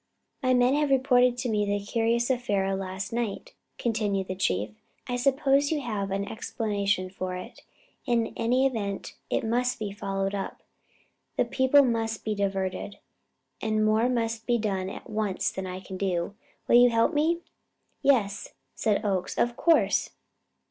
[0.41, 4.71] "My men have reported to me the curious affair of last night," continued the Chief.
[5.07, 7.61] "I suppose you have a explanation for it;
[8.07, 10.63] in any event, it must be followed up.
[11.37, 12.97] The people must be diverted,
[13.61, 16.33] and more must be done at once than I can do.
[16.67, 17.41] Will you help me?"
[18.01, 19.37] "Yes," said Oakes.
[19.37, 20.09] "Of course!"